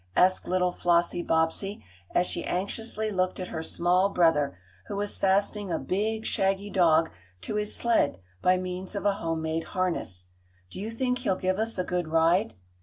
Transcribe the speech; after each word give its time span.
asked 0.15 0.47
little 0.47 0.71
Flossie 0.71 1.21
Bobbsey, 1.21 1.85
as 2.15 2.25
she 2.25 2.43
anxiously 2.43 3.11
looked 3.11 3.39
at 3.39 3.49
her 3.49 3.61
small 3.61 4.09
brother, 4.09 4.57
who 4.87 4.95
was 4.95 5.15
fastening 5.15 5.71
a 5.71 5.77
big, 5.77 6.25
shaggy 6.25 6.71
dog 6.71 7.11
to 7.41 7.53
his 7.53 7.75
sled 7.75 8.17
by 8.41 8.57
means 8.57 8.95
of 8.95 9.05
a 9.05 9.13
home 9.13 9.43
made 9.43 9.63
harness. 9.75 10.25
"Do 10.71 10.81
you 10.81 10.89
think 10.89 11.19
he'll 11.19 11.35
give 11.35 11.59
us 11.59 11.77
a 11.77 11.83
good 11.83 12.07
ride?" 12.07 12.55